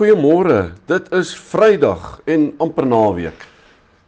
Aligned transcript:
Goeiemôre. 0.00 0.72
Dit 0.88 1.10
is 1.12 1.34
Vrydag 1.36 2.22
en 2.24 2.46
amper 2.56 2.86
naweek. 2.88 3.42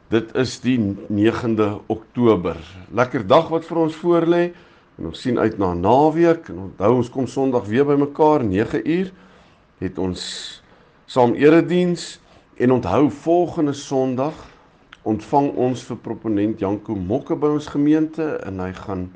Dit 0.08 0.30
is 0.40 0.54
die 0.64 0.78
9de 1.12 1.66
Oktober. 1.92 2.56
Lekker 2.88 3.26
dag 3.28 3.50
wat 3.52 3.66
vir 3.68 3.80
ons 3.82 3.98
voorlê 4.00 4.40
en 4.96 5.10
ons 5.10 5.20
sien 5.20 5.36
uit 5.36 5.58
na 5.60 5.74
naweek 5.76 6.48
en 6.48 6.62
onthou 6.70 6.94
ons 6.94 7.10
kom 7.12 7.28
Sondag 7.28 7.68
weer 7.68 7.84
bymekaar 7.84 8.40
9 8.40 8.80
uur 8.94 9.12
het 9.84 10.00
ons 10.00 10.24
saam 11.04 11.36
erediens 11.36 12.06
en 12.56 12.78
onthou 12.78 13.10
volgende 13.26 13.76
Sondag 13.76 14.40
ontvang 15.04 15.52
ons 15.60 15.84
vir 15.90 16.00
proponent 16.08 16.56
Janko 16.56 16.96
Mokke 16.96 17.36
by 17.36 17.52
ons 17.58 17.68
gemeente 17.68 18.30
en 18.40 18.64
hy 18.64 18.72
gaan 18.80 19.10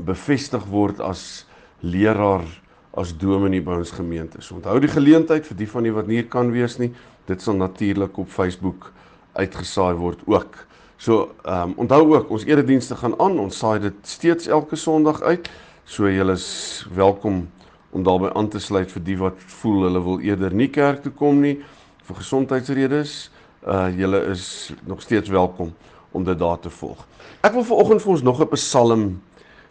bevestig 0.00 0.64
word 0.72 1.04
as 1.04 1.44
leraar 1.84 2.48
as 2.92 3.14
dominee 3.16 3.62
by 3.64 3.78
ons 3.80 3.94
gemeente. 3.96 4.42
So 4.44 4.58
onthou 4.58 4.76
die 4.82 4.90
geleentheid 4.92 5.46
vir 5.48 5.56
die 5.56 5.68
van 5.70 5.86
julle 5.86 5.96
wat 5.96 6.10
nie 6.10 6.20
hier 6.20 6.28
kan 6.28 6.52
wees 6.52 6.76
nie. 6.80 6.90
Dit 7.26 7.42
sal 7.42 7.56
natuurlik 7.56 8.18
op 8.20 8.28
Facebook 8.28 8.90
uitgesaai 9.38 9.94
word 9.96 10.20
ook. 10.28 10.58
So 11.00 11.32
ehm 11.44 11.72
um, 11.72 11.74
onthou 11.86 12.02
ook 12.12 12.30
ons 12.30 12.44
eredienste 12.44 12.96
gaan 12.96 13.16
aan. 13.18 13.38
Ons 13.40 13.58
saai 13.58 13.80
dit 13.80 13.94
steeds 14.06 14.46
elke 14.46 14.76
Sondag 14.76 15.22
uit. 15.22 15.48
So 15.84 16.10
julle 16.10 16.36
is 16.36 16.86
welkom 16.94 17.48
om 17.90 18.02
daarbey 18.02 18.30
aan 18.36 18.48
te 18.48 18.60
sluit 18.60 18.92
vir 18.92 19.02
die 19.04 19.16
wat 19.18 19.40
voel 19.60 19.88
hulle 19.88 20.02
wil 20.04 20.20
eerder 20.20 20.54
nie 20.54 20.68
kerk 20.68 21.02
toe 21.02 21.12
kom 21.12 21.40
nie 21.40 21.56
vir 22.04 22.20
gesondheidsredes. 22.20 23.30
Uh 23.66 23.88
julle 23.96 24.20
is 24.30 24.72
nog 24.84 25.00
steeds 25.02 25.32
welkom 25.32 25.72
om 26.12 26.24
dit 26.24 26.38
daar 26.38 26.60
te 26.60 26.70
volg. 26.70 27.06
Ek 27.40 27.56
wil 27.56 27.64
veraloggend 27.64 28.02
vir 28.02 28.12
ons 28.12 28.22
nog 28.22 28.40
'n 28.40 28.48
Psalm 28.52 29.22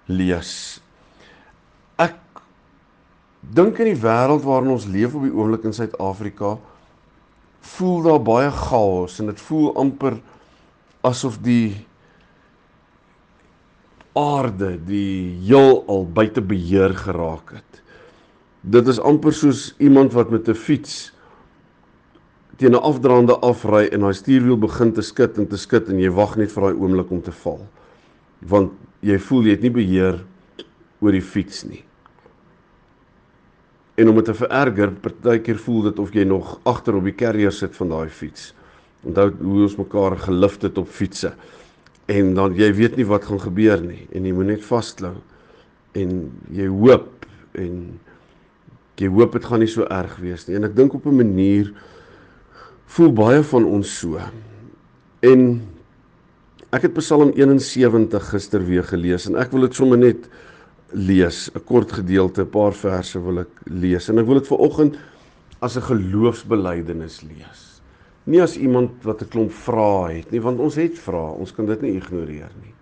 lees 0.06 0.81
dink 3.42 3.80
in 3.82 3.92
die 3.92 4.02
wêreld 4.02 4.46
waarin 4.46 4.76
ons 4.76 4.86
leef 4.86 5.16
op 5.18 5.26
die 5.26 5.34
oomblik 5.34 5.66
in 5.66 5.74
Suid-Afrika 5.74 6.58
voel 7.62 8.02
daar 8.06 8.22
baie 8.22 8.52
chaos 8.52 9.20
en 9.22 9.32
dit 9.32 9.42
voel 9.48 9.74
amper 9.78 10.18
asof 11.06 11.40
die 11.42 11.86
aarde 14.18 14.76
die 14.86 15.38
heelal 15.48 16.06
buite 16.06 16.42
beheer 16.44 16.94
geraak 16.98 17.56
het. 17.56 17.82
Dit 18.62 18.88
is 18.92 19.00
amper 19.00 19.34
soos 19.34 19.72
iemand 19.80 20.14
wat 20.14 20.30
met 20.30 20.50
'n 20.50 20.54
fiets 20.54 21.14
teen 22.58 22.76
'n 22.76 22.84
afdraande 22.84 23.40
afry 23.40 23.88
en 23.92 24.00
daai 24.00 24.14
stuurwiel 24.14 24.58
begin 24.58 24.94
te 24.94 25.02
skud 25.02 25.38
en 25.38 25.48
te 25.48 25.58
skud 25.58 25.90
en 25.90 26.00
jy 26.00 26.10
wag 26.10 26.36
net 26.38 26.52
vir 26.52 26.62
daai 26.64 26.76
oomblik 26.78 27.12
om 27.12 27.22
te 27.22 27.32
val. 27.32 27.68
Want 28.40 28.72
jy 29.02 29.18
voel 29.18 29.44
jy 29.44 29.52
het 29.52 29.62
nie 29.62 29.72
beheer 29.72 30.26
oor 31.00 31.12
die 31.12 31.22
fiets 31.22 31.64
nie. 31.64 31.84
En 33.96 34.10
om 34.10 34.16
dit 34.16 34.26
te 34.26 34.34
vererger, 34.34 34.92
partykeer 35.04 35.60
voel 35.60 35.82
dit 35.90 36.00
of 36.00 36.14
jy 36.16 36.24
nog 36.28 36.60
agter 36.70 36.96
op 36.96 37.08
die 37.08 37.16
carrier 37.16 37.52
sit 37.52 37.76
van 37.76 37.92
daai 37.92 38.10
fiets. 38.10 38.52
Onthou 39.04 39.32
hoe 39.42 39.66
ons 39.66 39.76
mekaar 39.80 40.16
gelift 40.22 40.62
het 40.68 40.78
op 40.80 40.90
fietsse. 40.90 41.34
En 42.12 42.34
dan 42.38 42.56
jy 42.58 42.72
weet 42.78 42.96
nie 43.00 43.08
wat 43.08 43.28
gaan 43.28 43.42
gebeur 43.42 43.82
nie 43.84 44.06
en 44.16 44.26
jy 44.28 44.34
moet 44.36 44.54
net 44.54 44.66
vasklou. 44.66 45.16
En 45.98 46.30
jy 46.54 46.70
hoop 46.72 47.26
en 47.60 47.82
jy 49.02 49.10
hoop 49.10 49.34
dit 49.36 49.46
gaan 49.50 49.64
nie 49.64 49.72
so 49.72 49.88
erg 49.90 50.16
wees 50.22 50.48
nie. 50.48 50.56
En 50.60 50.70
ek 50.70 50.76
dink 50.78 50.94
op 50.94 51.06
'n 51.06 51.18
manier 51.24 51.74
voel 52.86 53.12
baie 53.12 53.44
van 53.44 53.66
ons 53.66 54.00
so. 54.00 54.20
En 55.22 55.62
ek 56.72 56.82
het 56.88 56.94
Psalm 56.94 57.32
71 57.36 58.30
gister 58.30 58.64
weer 58.66 58.84
gelees 58.84 59.28
en 59.28 59.36
ek 59.36 59.52
wil 59.52 59.62
dit 59.62 59.76
sommer 59.76 59.98
net 59.98 60.30
lees, 60.94 61.50
'n 61.56 61.64
kort 61.66 61.92
gedeelte, 61.92 62.42
'n 62.42 62.50
paar 62.50 62.74
verse 62.74 63.20
wil 63.20 63.40
ek 63.40 63.62
lees 63.66 64.10
en 64.10 64.20
ek 64.20 64.26
wil 64.26 64.40
dit 64.40 64.48
vir 64.48 64.58
oggend 64.58 64.98
as 65.62 65.78
'n 65.78 65.82
geloofsbelijdenis 65.82 67.22
lees. 67.22 67.82
Nie 68.26 68.42
as 68.42 68.58
iemand 68.58 69.04
wat 69.04 69.22
'n 69.22 69.30
klomp 69.30 69.52
vrae 69.52 70.18
het 70.18 70.32
nie, 70.32 70.42
want 70.42 70.60
ons 70.60 70.76
het 70.76 71.00
vrae, 71.00 71.38
ons 71.40 71.52
kan 71.52 71.66
dit 71.66 71.82
nie 71.82 71.96
ignoreer 71.96 72.52
nie. 72.62 72.74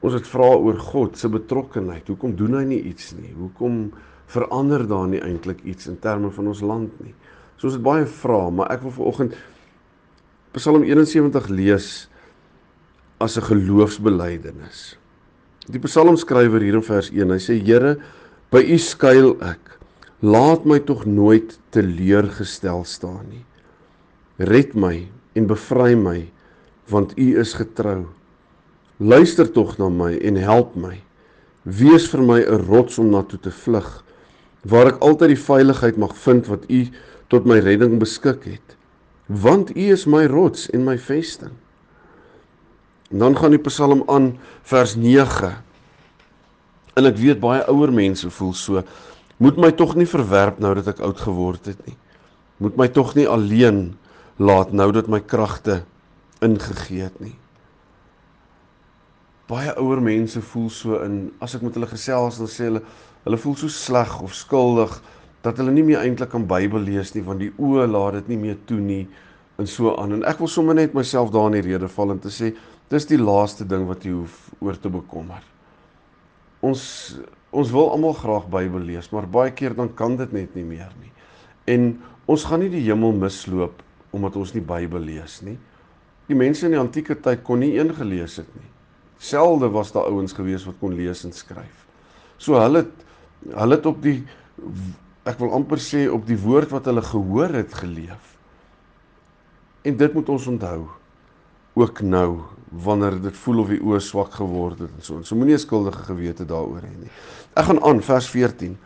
Ons 0.00 0.14
het 0.14 0.26
vrae 0.26 0.56
oor 0.56 0.78
God 0.78 1.18
se 1.18 1.28
betrokkeheid. 1.28 2.06
Hoekom 2.08 2.36
doen 2.36 2.54
hy 2.54 2.64
nie 2.64 2.82
iets 2.82 3.12
nie? 3.12 3.34
Hoekom 3.36 3.92
verander 4.26 4.86
daar 4.88 5.08
nie 5.08 5.20
eintlik 5.20 5.60
iets 5.64 5.86
in 5.86 5.98
terme 5.98 6.30
van 6.30 6.46
ons 6.46 6.60
land 6.60 7.00
nie? 7.00 7.14
So 7.56 7.66
ons 7.66 7.74
het 7.74 7.82
baie 7.82 8.06
vrae, 8.06 8.50
maar 8.50 8.70
ek 8.70 8.82
wil 8.82 8.90
vir 8.90 9.06
oggend 9.06 9.34
Psalm 10.52 10.82
71 10.82 11.48
lees 11.48 12.08
as 13.20 13.36
'n 13.36 13.42
geloofsbelijdenis. 13.42 14.99
Die 15.68 15.80
psalmskrywer 15.82 16.62
hier 16.64 16.78
in 16.78 16.84
vers 16.86 17.10
1, 17.12 17.34
hy 17.34 17.40
sê 17.42 17.58
Here, 17.60 17.98
by 18.50 18.62
U 18.64 18.78
skuil 18.80 19.34
ek. 19.44 19.76
Laat 20.24 20.64
my 20.68 20.78
tog 20.84 21.04
nooit 21.08 21.58
teleurgestel 21.74 22.84
staan 22.88 23.26
nie. 23.28 23.44
Red 24.40 24.72
my 24.72 25.04
en 25.36 25.46
bevry 25.48 25.94
my, 25.96 26.24
want 26.88 27.12
U 27.16 27.28
is 27.40 27.52
getrou. 27.58 28.08
Luister 29.00 29.48
tog 29.48 29.76
na 29.80 29.88
my 29.92 30.14
en 30.16 30.40
help 30.40 30.74
my. 30.80 30.96
Wees 31.64 32.08
vir 32.08 32.24
my 32.24 32.40
'n 32.40 32.66
rots 32.68 32.98
om 32.98 33.10
na 33.10 33.22
toe 33.22 33.38
te 33.40 33.50
vlug, 33.52 34.04
waar 34.64 34.88
ek 34.88 35.00
altyd 35.00 35.36
die 35.36 35.44
veiligheid 35.44 35.96
mag 35.96 36.16
vind 36.16 36.48
wat 36.48 36.64
U 36.68 36.88
tot 37.28 37.44
my 37.44 37.60
redding 37.60 37.98
beskik 37.98 38.44
het. 38.44 38.76
Want 39.28 39.76
U 39.76 39.92
is 39.92 40.06
my 40.06 40.26
rots 40.26 40.70
en 40.70 40.84
my 40.84 40.98
vesting. 40.98 41.52
En 43.10 43.18
dan 43.18 43.36
gaan 43.36 43.50
die 43.50 43.58
Psalm 43.58 44.02
aan 44.06 44.38
vers 44.62 44.94
9. 44.94 45.50
En 46.94 47.08
ek 47.08 47.16
weet 47.18 47.40
baie 47.42 47.64
ouer 47.70 47.90
mense 47.92 48.30
voel 48.30 48.52
so. 48.54 48.82
Moet 49.42 49.58
my 49.58 49.72
tog 49.74 49.96
nie 49.98 50.06
verwerp 50.06 50.60
nou 50.62 50.74
dat 50.78 50.92
ek 50.92 51.02
oud 51.02 51.18
geword 51.18 51.66
het 51.66 51.80
nie. 51.88 51.96
Moet 52.62 52.76
my 52.78 52.86
tog 52.94 53.16
nie 53.18 53.26
alleen 53.26 53.96
laat 54.38 54.70
nou 54.72 54.90
dat 54.94 55.10
my 55.10 55.18
kragte 55.20 55.80
ingegee 56.44 57.08
het 57.08 57.18
nie. 57.20 57.34
Baie 59.50 59.74
ouer 59.80 59.98
mense 60.04 60.42
voel 60.52 60.70
so 60.70 61.00
in 61.02 61.32
as 61.42 61.56
ek 61.58 61.64
met 61.66 61.74
hulle 61.74 61.90
gesels 61.90 62.38
dan 62.38 62.50
sê 62.52 62.68
hulle 62.68 62.84
hulle 63.24 63.40
voel 63.42 63.56
so 63.58 63.72
sleg 63.72 64.12
of 64.22 64.36
skuldig 64.38 64.92
dat 65.42 65.58
hulle 65.58 65.74
nie 65.74 65.84
meer 65.84 66.04
eintlik 66.04 66.30
kan 66.32 66.46
Bybel 66.48 66.86
lees 66.86 67.10
nie 67.16 67.24
want 67.26 67.42
die 67.42 67.50
oë 67.58 67.88
laat 67.90 68.20
dit 68.20 68.30
nie 68.32 68.38
meer 68.44 68.60
toe 68.68 68.78
nie 68.80 69.02
en 69.60 69.68
so 69.68 69.96
aan 69.98 70.20
en 70.20 70.24
ek 70.28 70.40
wil 70.40 70.48
sommer 70.48 70.78
net 70.78 70.94
myself 70.96 71.32
daar 71.34 71.50
in 71.50 71.58
die 71.58 71.66
rede 71.72 71.90
val 71.90 72.14
en 72.14 72.22
te 72.22 72.32
sê 72.32 72.54
Dis 72.90 73.06
die 73.06 73.20
laaste 73.20 73.64
ding 73.70 73.84
wat 73.86 74.02
jy 74.02 74.16
hoef 74.16 74.48
oor 74.58 74.78
te 74.78 74.90
bekommer. 74.90 75.44
Ons 76.66 76.82
ons 77.50 77.70
wil 77.74 77.88
almal 77.90 78.14
graag 78.14 78.44
Bybel 78.50 78.84
lees, 78.86 79.08
maar 79.10 79.26
baie 79.26 79.50
keer 79.54 79.74
dan 79.74 79.88
kan 79.98 80.14
dit 80.18 80.30
net 80.34 80.52
nie 80.54 80.66
meer 80.66 80.90
nie. 81.02 81.10
En 81.70 81.86
ons 82.30 82.44
gaan 82.46 82.62
nie 82.62 82.70
die 82.70 82.84
hemel 82.84 83.14
misloop 83.18 83.82
omdat 84.14 84.38
ons 84.38 84.54
nie 84.54 84.62
Bybel 84.62 85.02
lees 85.06 85.38
nie. 85.46 85.56
Die 86.30 86.38
mense 86.38 86.66
in 86.66 86.74
die 86.74 86.82
antieke 86.82 87.16
tyd 87.18 87.42
kon 87.46 87.62
nie 87.62 87.72
een 87.76 87.90
gelees 87.94 88.36
het 88.42 88.50
nie. 88.58 88.68
Selde 89.18 89.70
was 89.70 89.90
daar 89.94 90.10
ouens 90.10 90.34
gewees 90.34 90.66
wat 90.66 90.78
kon 90.82 90.94
lees 90.98 91.24
en 91.26 91.34
skryf. 91.34 91.86
So 92.38 92.58
hulle 92.58 92.86
hulle 93.54 93.78
het 93.78 93.86
op 93.86 94.02
die 94.02 94.18
ek 95.30 95.38
wil 95.38 95.54
amper 95.58 95.82
sê 95.82 96.08
op 96.10 96.26
die 96.26 96.38
woord 96.38 96.72
wat 96.74 96.90
hulle 96.90 97.02
gehoor 97.06 97.54
het 97.54 97.74
geleef. 97.82 98.34
En 99.86 99.96
dit 99.96 100.14
moet 100.14 100.34
ons 100.34 100.50
onthou 100.50 100.88
ook 101.80 102.02
nou 102.06 102.42
wanneer 102.70 103.16
dit 103.22 103.36
voel 103.42 103.64
of 103.64 103.72
die 103.72 103.80
oë 103.82 104.00
swak 104.04 104.36
geword 104.38 104.78
het 104.84 104.90
en 104.90 105.02
so. 105.02 105.22
So 105.22 105.36
moenie 105.36 105.54
'n 105.54 105.58
skuldige 105.58 106.04
gewete 106.06 106.44
daaroor 106.44 106.82
hê 106.82 106.96
nie. 107.00 107.10
Ek 107.56 107.64
gaan 107.64 107.82
aan 107.82 108.02
vers 108.02 108.28
14. 108.28 108.78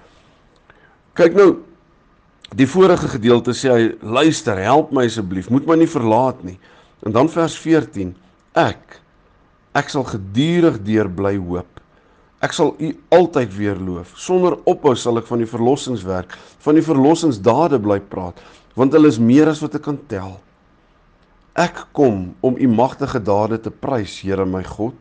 Kyk 1.15 1.35
nou 1.35 1.59
die 2.55 2.67
vorige 2.67 3.09
gedeelte 3.09 3.51
sê 3.51 3.71
hy 3.71 3.97
luister, 4.03 4.57
help 4.57 4.93
my 4.93 5.05
asseblief, 5.05 5.51
moet 5.51 5.67
my 5.67 5.77
nie 5.77 5.91
verlaat 5.91 6.43
nie. 6.45 6.59
En 7.05 7.13
dan 7.13 7.29
vers 7.29 7.57
14. 7.59 8.15
Ek 8.55 9.01
ek 9.75 9.89
sal 9.91 10.05
gedurig 10.05 10.79
deur 10.87 11.09
bly 11.09 11.37
hoop. 11.37 11.81
Ek 12.41 12.53
sal 12.53 12.75
u 12.79 12.93
altyd 13.11 13.57
weer 13.57 13.77
loof. 13.77 14.13
Sonder 14.21 14.59
ophou 14.65 14.95
sal 14.95 15.19
ek 15.19 15.27
van 15.27 15.39
die 15.39 15.49
verlossingswerk, 15.51 16.37
van 16.59 16.75
die 16.75 16.85
verlossingsdade 16.85 17.81
bly 17.83 17.99
praat, 18.01 18.39
want 18.79 18.93
hulle 18.93 19.09
is 19.09 19.19
meer 19.19 19.49
as 19.49 19.63
wat 19.65 19.75
ek 19.75 19.83
kan 19.83 19.99
tel. 20.11 20.37
Ek 21.55 21.85
kom 21.95 22.33
om 22.43 22.57
u 22.59 22.69
magtige 22.69 23.21
dade 23.23 23.61
te 23.63 23.71
prys, 23.71 24.21
Here 24.27 24.43
my 24.47 24.65
God, 24.67 24.97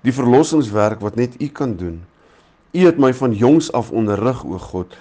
die 0.00 0.14
verlossingswerk 0.16 1.02
wat 1.04 1.18
net 1.20 1.36
u 1.36 1.48
kan 1.52 1.74
doen. 1.76 1.98
U 2.72 2.84
het 2.86 2.96
my 2.96 3.12
van 3.12 3.34
jongs 3.36 3.68
af 3.76 3.90
onderrig, 3.92 4.40
o 4.44 4.56
God. 4.58 4.96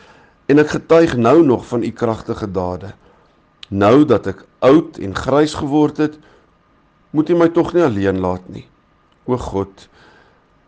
En 0.52 0.60
ek 0.60 0.74
getuig 0.76 1.16
nou 1.16 1.40
nog 1.46 1.64
van 1.70 1.86
u 1.88 1.92
kragtige 1.96 2.52
dade. 2.52 2.92
Nou 3.70 4.04
dat 4.06 4.28
ek 4.28 4.44
oud 4.66 4.98
en 5.00 5.16
grys 5.16 5.54
geword 5.56 6.02
het, 6.04 6.18
moet 7.16 7.30
U 7.30 7.36
my 7.38 7.48
tog 7.54 7.72
nie 7.74 7.84
alleen 7.86 8.20
laat 8.20 8.46
nie. 8.50 8.66
O 9.30 9.38
God, 9.38 9.88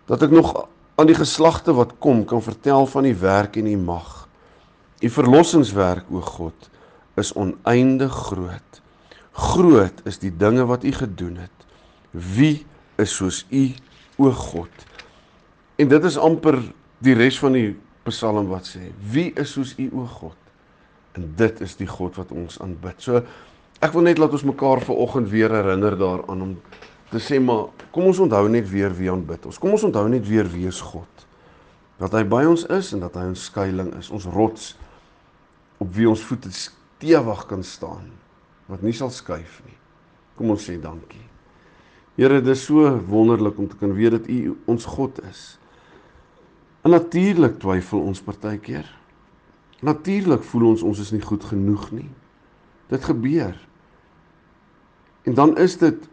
dat 0.10 0.24
ek 0.24 0.34
nog 0.34 0.54
aan 0.96 1.10
die 1.10 1.18
geslagte 1.18 1.74
wat 1.76 1.98
kom 2.00 2.24
kan 2.30 2.42
vertel 2.46 2.88
van 2.88 3.06
U 3.10 3.14
werk 3.20 3.58
en 3.58 3.68
U 3.68 3.78
mag. 3.78 4.30
U 5.02 5.10
verlossingswerk, 5.10 6.06
o 6.14 6.22
God, 6.22 6.70
is 7.18 7.34
oneindig 7.34 8.14
groot. 8.30 8.81
Groot 9.32 10.02
is 10.04 10.20
die 10.20 10.32
dinge 10.36 10.66
wat 10.68 10.84
U 10.84 10.92
gedoen 10.92 11.38
het. 11.40 11.68
Wie 12.12 12.66
is 13.00 13.16
soos 13.16 13.46
U, 13.50 13.70
o 14.20 14.32
God? 14.32 14.86
En 15.80 15.88
dit 15.88 16.04
is 16.04 16.18
amper 16.20 16.60
die 17.00 17.16
res 17.16 17.40
van 17.40 17.56
die 17.56 17.70
Psalm 18.10 18.50
wat 18.52 18.68
sê: 18.68 18.92
Wie 19.14 19.32
is 19.40 19.54
soos 19.56 19.74
U, 19.80 19.88
o 20.02 20.06
God? 20.20 20.38
En 21.16 21.32
dit 21.40 21.64
is 21.64 21.78
die 21.80 21.88
God 21.88 22.20
wat 22.20 22.32
ons 22.36 22.60
aanbid. 22.64 23.00
So 23.00 23.24
ek 23.82 23.96
wil 23.96 24.06
net 24.06 24.20
laat 24.20 24.36
ons 24.36 24.46
mekaar 24.46 24.84
vanoggend 24.86 25.32
weer 25.32 25.52
herinner 25.56 25.96
daaraan 25.98 26.44
om 26.46 26.54
te 27.12 27.20
sê 27.20 27.40
maar 27.42 27.72
kom 27.92 28.06
ons 28.12 28.20
onthou 28.24 28.46
net 28.52 28.68
weer 28.70 28.94
wie 28.96 29.10
aanbid 29.12 29.48
ons. 29.48 29.60
Kom 29.60 29.74
ons 29.76 29.88
onthou 29.88 30.06
net 30.12 30.28
weer 30.28 30.48
wie 30.52 30.68
is 30.70 30.80
God. 30.92 31.26
Dat 32.00 32.14
hy 32.18 32.24
by 32.28 32.44
ons 32.50 32.68
is 32.72 32.92
en 32.96 33.04
dat 33.08 33.16
hy 33.20 33.30
ons 33.32 33.48
skuilings 33.50 33.98
is, 34.04 34.12
ons 34.14 34.28
rots 34.32 34.74
op 35.82 35.90
wie 35.96 36.08
ons 36.10 36.24
voete 36.28 36.52
stewig 36.54 37.48
kan 37.50 37.64
staan 37.66 38.12
wat 38.72 38.84
nie 38.86 38.96
sal 38.96 39.12
skuif 39.12 39.60
nie. 39.68 39.76
Kom 40.40 40.54
ons 40.54 40.64
sê 40.64 40.78
dankie. 40.80 41.26
Here, 42.16 42.40
dit 42.40 42.52
is 42.54 42.64
so 42.68 42.88
wonderlik 43.10 43.60
om 43.60 43.68
te 43.68 43.78
kan 43.80 43.94
weet 43.96 44.16
dat 44.16 44.30
U 44.32 44.56
ons 44.72 44.88
God 44.88 45.20
is. 45.28 45.44
En 46.86 46.96
natuurlik 46.96 47.60
twyfel 47.62 48.02
ons 48.02 48.24
partykeer. 48.24 48.88
Natuurlik 49.86 50.44
voel 50.52 50.72
ons 50.74 50.86
ons 50.86 51.02
is 51.02 51.12
nie 51.14 51.24
goed 51.24 51.44
genoeg 51.50 51.88
nie. 51.94 52.10
Dit 52.92 53.04
gebeur. 53.06 53.56
En 55.26 55.38
dan 55.38 55.56
is 55.62 55.78
dit 55.82 56.08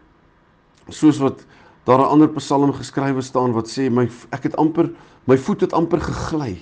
soos 0.88 1.18
wat 1.20 1.44
daar 1.84 2.00
'n 2.00 2.12
ander 2.12 2.28
Psalm 2.28 2.72
geskrywe 2.72 3.22
staan 3.22 3.52
wat 3.52 3.68
sê 3.68 3.90
my 3.90 4.08
ek 4.30 4.42
het 4.42 4.56
amper 4.56 4.90
my 5.24 5.36
voet 5.36 5.60
het 5.60 5.72
amper 5.72 6.00
gegly 6.00 6.58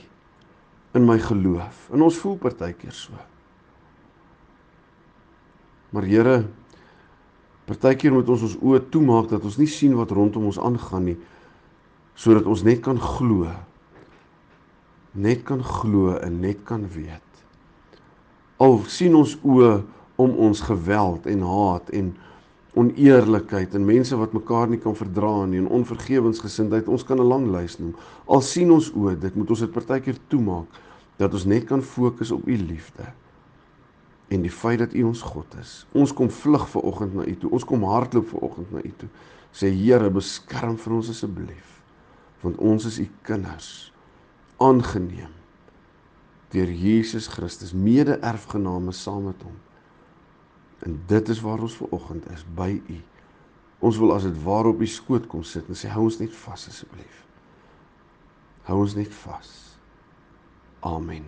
in 0.94 1.04
my 1.04 1.19
geloof. 1.19 1.90
En 1.93 2.02
ons 2.02 2.16
voel 2.16 2.37
partykeer 2.37 2.93
so. 2.93 3.12
Maar 5.90 6.04
Here, 6.04 6.36
partykeer 7.66 8.12
moet 8.12 8.28
ons 8.28 8.42
ons 8.42 8.58
oë 8.62 8.84
toemaak 8.90 9.30
dat 9.30 9.44
ons 9.44 9.58
nie 9.58 9.70
sien 9.70 9.94
wat 9.98 10.10
rondom 10.10 10.46
ons 10.46 10.58
aangaan 10.58 11.10
nie 11.12 11.18
sodat 12.16 12.46
ons 12.48 12.62
net 12.64 12.80
kan 12.80 12.96
glo 12.96 13.50
net 15.16 15.42
kan 15.48 15.62
glo 15.64 16.14
en 16.20 16.40
net 16.40 16.62
kan 16.68 16.84
weet. 16.92 17.22
Al 18.60 18.78
sien 18.88 19.16
ons 19.16 19.34
oë 19.44 19.80
om 20.20 20.36
ons 20.46 20.62
geweld 20.68 21.26
en 21.28 21.44
haat 21.44 21.90
en 21.96 22.12
oneerlikheid 22.76 23.74
en 23.76 23.88
mense 23.88 24.16
wat 24.20 24.36
mekaar 24.36 24.68
nie 24.68 24.80
kan 24.80 24.96
verdra 24.96 25.46
nie 25.48 25.62
en 25.62 25.70
onvergewensgesindheid, 25.78 26.88
ons 26.88 27.04
kan 27.04 27.20
'n 27.20 27.28
lang 27.28 27.46
lys 27.52 27.78
noem. 27.78 27.94
Al 28.28 28.40
sien 28.40 28.70
ons 28.70 28.92
oë, 28.92 29.18
dit 29.18 29.34
moet 29.34 29.50
ons 29.50 29.60
dit 29.60 29.72
partykeer 29.72 30.16
toemaak 30.28 30.66
dat 31.16 31.32
ons 31.32 31.44
net 31.44 31.64
kan 31.64 31.82
fokus 31.82 32.30
op 32.30 32.46
u 32.46 32.56
liefde 32.56 33.04
en 34.28 34.43
die 34.43 34.50
feit 34.50 34.78
dat 34.82 34.94
u 34.94 35.02
ons 35.06 35.23
God 35.23 35.55
is. 35.61 35.87
Ons 35.94 36.12
kom 36.17 36.31
vlug 36.31 36.69
ver 36.69 36.82
oggend 36.82 37.14
na 37.14 37.26
u 37.26 37.37
toe. 37.37 37.50
Ons 37.50 37.64
kom 37.64 37.84
hardloop 37.87 38.28
ver 38.28 38.46
oggend 38.49 38.73
na 38.75 38.82
u 38.82 38.93
toe. 38.99 39.08
Sê 39.55 39.70
Here, 39.70 40.11
beskerm 40.11 40.76
vir 40.76 40.99
ons 40.99 41.11
asseblief 41.14 41.73
want 42.44 42.58
ons 42.62 42.84
is 42.87 42.99
u 43.02 43.06
kinders 43.26 43.70
aangeneem 44.62 45.32
deur 46.55 46.70
Jesus 46.70 47.26
Christus, 47.26 47.73
mede-erfgename 47.73 48.93
saam 48.93 49.25
met 49.25 49.43
hom. 49.43 49.56
En 50.87 50.94
dit 51.06 51.29
is 51.29 51.40
waar 51.40 51.61
ons 51.61 51.76
ver 51.76 51.90
oggend 51.90 52.29
is 52.31 52.44
by 52.56 52.70
U. 52.88 52.99
Ons 53.79 53.99
wil 54.00 54.14
as 54.14 54.25
dit 54.29 54.43
waar 54.44 54.70
op 54.70 54.81
U 54.81 54.88
skoot 54.88 55.26
kom 55.31 55.43
sit 55.44 55.69
en 55.69 55.79
sê 55.79 55.90
hou 55.93 56.06
ons 56.06 56.20
net 56.22 56.34
vas 56.44 56.69
asseblief. 56.70 57.25
Hou 58.69 58.79
ons 58.84 58.94
net 58.99 59.12
vas. 59.25 59.50
Amen. 60.87 61.26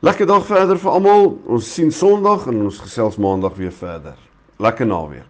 Lekker 0.00 0.26
dag 0.26 0.46
verder 0.48 0.78
vir 0.80 0.94
almal. 0.96 1.26
Ons 1.44 1.74
sien 1.74 1.90
Sondag 1.92 2.46
en 2.48 2.62
ons 2.64 2.78
gesels 2.80 3.18
Maandag 3.20 3.58
weer 3.60 3.74
verder. 3.74 4.16
Lekker 4.56 4.88
naweek. 4.88 5.29